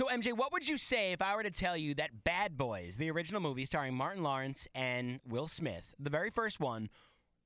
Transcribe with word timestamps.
So, 0.00 0.06
MJ, 0.06 0.32
what 0.32 0.50
would 0.50 0.66
you 0.66 0.78
say 0.78 1.12
if 1.12 1.20
I 1.20 1.36
were 1.36 1.42
to 1.42 1.50
tell 1.50 1.76
you 1.76 1.94
that 1.96 2.24
Bad 2.24 2.56
Boys, 2.56 2.96
the 2.96 3.10
original 3.10 3.38
movie 3.38 3.66
starring 3.66 3.92
Martin 3.92 4.22
Lawrence 4.22 4.66
and 4.74 5.20
Will 5.28 5.46
Smith, 5.46 5.94
the 5.98 6.08
very 6.08 6.30
first 6.30 6.58
one, 6.58 6.88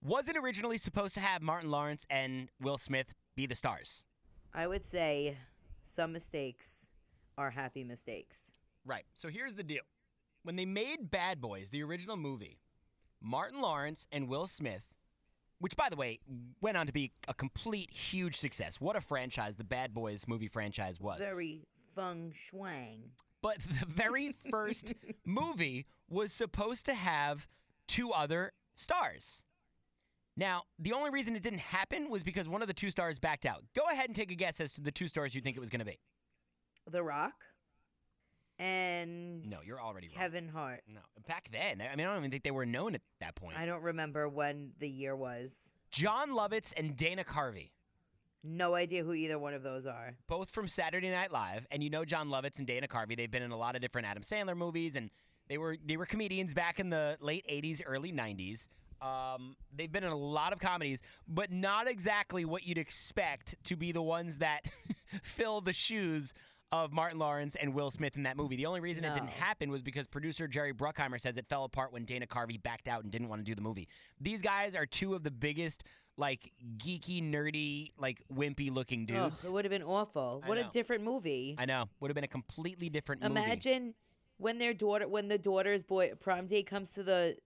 wasn't 0.00 0.36
originally 0.36 0.78
supposed 0.78 1.14
to 1.14 1.20
have 1.20 1.42
Martin 1.42 1.68
Lawrence 1.68 2.06
and 2.08 2.50
Will 2.60 2.78
Smith 2.78 3.12
be 3.34 3.46
the 3.46 3.56
stars? 3.56 4.04
I 4.54 4.68
would 4.68 4.84
say 4.84 5.36
some 5.84 6.12
mistakes 6.12 6.90
are 7.36 7.50
happy 7.50 7.82
mistakes. 7.82 8.38
Right. 8.86 9.04
So 9.14 9.26
here's 9.26 9.56
the 9.56 9.64
deal. 9.64 9.82
When 10.44 10.54
they 10.54 10.64
made 10.64 11.10
Bad 11.10 11.40
Boys, 11.40 11.70
the 11.70 11.82
original 11.82 12.16
movie, 12.16 12.60
Martin 13.20 13.60
Lawrence 13.60 14.06
and 14.12 14.28
Will 14.28 14.46
Smith, 14.46 14.94
which 15.58 15.74
by 15.74 15.88
the 15.90 15.96
way 15.96 16.20
went 16.60 16.76
on 16.76 16.86
to 16.86 16.92
be 16.92 17.10
a 17.26 17.34
complete 17.34 17.90
huge 17.90 18.36
success. 18.36 18.80
What 18.80 18.94
a 18.94 19.00
franchise 19.00 19.56
the 19.56 19.64
Bad 19.64 19.92
Boys 19.92 20.28
movie 20.28 20.46
franchise 20.46 21.00
was. 21.00 21.18
Very 21.18 21.66
feng 21.94 22.32
shuang. 22.32 23.10
But 23.42 23.60
the 23.60 23.86
very 23.86 24.34
first 24.50 24.94
movie 25.26 25.86
was 26.08 26.32
supposed 26.32 26.86
to 26.86 26.94
have 26.94 27.46
two 27.86 28.10
other 28.10 28.52
stars. 28.74 29.42
Now, 30.36 30.62
the 30.78 30.92
only 30.92 31.10
reason 31.10 31.36
it 31.36 31.42
didn't 31.42 31.60
happen 31.60 32.10
was 32.10 32.22
because 32.22 32.48
one 32.48 32.62
of 32.62 32.68
the 32.68 32.74
two 32.74 32.90
stars 32.90 33.18
backed 33.18 33.46
out. 33.46 33.62
Go 33.76 33.82
ahead 33.90 34.06
and 34.06 34.16
take 34.16 34.32
a 34.32 34.34
guess 34.34 34.60
as 34.60 34.74
to 34.74 34.80
the 34.80 34.90
two 34.90 35.06
stars 35.08 35.34
you 35.34 35.40
think 35.40 35.56
it 35.56 35.60
was 35.60 35.70
going 35.70 35.80
to 35.80 35.84
be. 35.84 36.00
The 36.90 37.02
Rock 37.02 37.34
and 38.58 39.48
No, 39.48 39.58
you're 39.64 39.80
already 39.80 40.08
wrong. 40.08 40.16
Kevin 40.16 40.48
Hart. 40.48 40.82
No, 40.88 41.00
back 41.26 41.48
then, 41.52 41.80
I 41.80 41.96
mean, 41.96 42.06
I 42.06 42.10
don't 42.10 42.18
even 42.18 42.30
think 42.30 42.44
they 42.44 42.50
were 42.50 42.66
known 42.66 42.94
at 42.94 43.02
that 43.20 43.34
point. 43.34 43.56
I 43.58 43.66
don't 43.66 43.82
remember 43.82 44.28
when 44.28 44.72
the 44.78 44.88
year 44.88 45.14
was. 45.14 45.70
Jon 45.90 46.30
Lovitz 46.30 46.72
and 46.76 46.96
Dana 46.96 47.24
Carvey, 47.24 47.70
No 48.44 48.74
idea 48.74 49.02
who 49.02 49.14
either 49.14 49.38
one 49.38 49.54
of 49.54 49.62
those 49.62 49.86
are. 49.86 50.14
both 50.28 50.50
from 50.50 50.68
Saturday 50.68 51.10
Night 51.10 51.32
Live, 51.32 51.66
and 51.70 51.82
you 51.82 51.88
know 51.88 52.04
Jon 52.04 52.28
Lovitz 52.28 52.58
and 52.58 52.66
Dana 52.66 52.86
Carvey. 52.86 53.16
They've 53.16 53.30
been 53.30 53.42
in 53.42 53.52
a 53.52 53.56
lot 53.56 53.74
of 53.74 53.80
different 53.80 54.06
Adam 54.06 54.22
Sandler 54.22 54.56
movies, 54.56 54.96
and 54.96 55.10
they 55.48 55.56
were 55.56 55.76
they 55.84 55.96
were 55.96 56.06
comedians 56.06 56.52
back 56.52 56.78
in 56.78 56.90
the 56.90 57.16
late 57.20 57.46
'80s, 57.50 57.80
early 57.86 58.12
'90s. 58.12 58.68
Um, 59.00 59.56
they've 59.74 59.90
been 59.90 60.04
in 60.04 60.12
a 60.12 60.16
lot 60.16 60.52
of 60.52 60.58
comedies, 60.58 61.02
but 61.26 61.50
not 61.50 61.88
exactly 61.88 62.44
what 62.44 62.66
you'd 62.66 62.78
expect 62.78 63.54
to 63.64 63.76
be 63.76 63.92
the 63.92 64.02
ones 64.02 64.38
that 64.38 64.60
fill 65.22 65.60
the 65.60 65.72
shoes 65.72 66.32
of 66.72 66.92
Martin 66.92 67.18
Lawrence 67.18 67.54
and 67.54 67.72
Will 67.74 67.90
Smith 67.90 68.16
in 68.16 68.24
that 68.24 68.36
movie. 68.36 68.56
The 68.56 68.66
only 68.66 68.80
reason 68.80 69.04
it 69.04 69.14
didn't 69.14 69.30
happen 69.30 69.70
was 69.70 69.80
because 69.82 70.08
producer 70.08 70.48
Jerry 70.48 70.72
Bruckheimer 70.72 71.20
says 71.20 71.36
it 71.36 71.46
fell 71.48 71.64
apart 71.64 71.92
when 71.92 72.04
Dana 72.04 72.26
Carvey 72.26 72.60
backed 72.60 72.88
out 72.88 73.04
and 73.04 73.12
didn't 73.12 73.28
want 73.28 73.40
to 73.40 73.44
do 73.44 73.54
the 73.54 73.62
movie. 73.62 73.88
These 74.20 74.42
guys 74.42 74.74
are 74.74 74.86
two 74.86 75.14
of 75.14 75.22
the 75.22 75.30
biggest, 75.30 75.84
like 76.16 76.52
geeky, 76.76 77.22
nerdy, 77.22 77.90
like 77.98 78.22
wimpy 78.32 78.70
looking 78.72 79.02
Ugh, 79.10 79.30
dudes. 79.30 79.44
it 79.44 79.52
would 79.52 79.64
have 79.64 79.70
been 79.70 79.82
awful. 79.82 80.42
I 80.44 80.48
What 80.48 80.58
know. 80.58 80.68
a 80.68 80.70
different 80.70 81.04
movie. 81.04 81.56
I 81.58 81.64
know. 81.66 81.86
Would 82.00 82.08
have 82.10 82.14
been 82.14 82.24
a 82.24 82.28
completely 82.28 82.88
different 82.88 83.22
movie. 83.22 83.32
Imagine 83.40 83.94
when 84.38 84.58
their 84.58 84.74
daughter, 84.74 85.08
when 85.08 85.28
the 85.28 85.38
daughter's 85.38 85.82
boy 85.82 86.12
prom 86.20 86.46
day 86.46 86.62
comes 86.62 86.92
to 86.92 87.02
the 87.02 87.36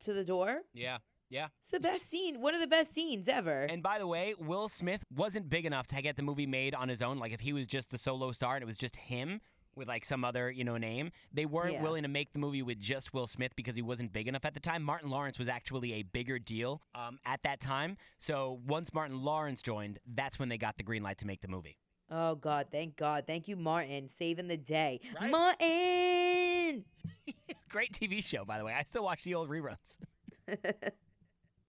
to 0.00 0.12
the 0.12 0.24
door. 0.24 0.62
Yeah. 0.74 0.98
Yeah. 1.30 1.48
It's 1.60 1.70
the 1.70 1.80
best 1.80 2.10
scene. 2.10 2.40
One 2.42 2.54
of 2.54 2.60
the 2.60 2.66
best 2.66 2.92
scenes 2.92 3.26
ever. 3.26 3.62
And 3.62 3.82
by 3.82 3.98
the 3.98 4.06
way, 4.06 4.34
Will 4.38 4.68
Smith 4.68 5.02
wasn't 5.14 5.48
big 5.48 5.64
enough 5.64 5.86
to 5.88 6.02
get 6.02 6.16
the 6.16 6.22
movie 6.22 6.46
made 6.46 6.74
on 6.74 6.88
his 6.90 7.00
own. 7.00 7.18
Like 7.18 7.32
if 7.32 7.40
he 7.40 7.52
was 7.54 7.66
just 7.66 7.90
the 7.90 7.96
solo 7.98 8.32
star 8.32 8.54
and 8.56 8.62
it 8.62 8.66
was 8.66 8.76
just 8.76 8.96
him 8.96 9.40
with 9.76 9.88
like 9.88 10.04
some 10.04 10.24
other, 10.24 10.50
you 10.50 10.64
know, 10.64 10.76
name, 10.76 11.10
they 11.32 11.46
weren't 11.46 11.74
Yeah. 11.74 11.82
willing 11.82 12.02
to 12.02 12.08
make 12.08 12.32
the 12.32 12.38
movie 12.38 12.62
with 12.62 12.78
just 12.80 13.12
Will 13.14 13.26
Smith 13.26 13.52
because 13.56 13.74
he 13.76 13.82
wasn't 13.82 14.12
big 14.12 14.28
enough 14.28 14.44
at 14.44 14.54
the 14.54 14.60
time. 14.60 14.82
Martin 14.82 15.10
Lawrence 15.10 15.38
was 15.38 15.48
actually 15.48 15.94
a 15.94 16.02
bigger 16.02 16.38
deal 16.38 16.82
um, 16.94 17.18
at 17.24 17.42
that 17.44 17.60
time. 17.60 17.96
So 18.18 18.60
once 18.66 18.92
Martin 18.92 19.22
Lawrence 19.22 19.62
joined, 19.62 19.98
that's 20.14 20.38
when 20.38 20.48
they 20.48 20.58
got 20.58 20.76
the 20.76 20.82
green 20.82 21.02
light 21.02 21.18
to 21.18 21.26
make 21.26 21.40
the 21.40 21.48
movie. 21.48 21.76
oh 22.10 22.34
God, 22.34 22.66
thank 22.70 22.96
God, 22.96 23.24
thank 23.26 23.48
you, 23.48 23.56
Martin, 23.56 24.08
saving 24.10 24.48
the 24.48 24.56
day. 24.58 25.00
Right? 25.18 25.30
Martin. 25.30 26.84
Great 27.70 27.92
TV 27.92 28.22
show, 28.22 28.44
by 28.44 28.58
the 28.58 28.64
way. 28.64 28.74
I 28.74 28.82
still 28.82 29.04
watch 29.04 29.22
the 29.24 29.34
old 29.34 29.48
reruns. 29.48 29.98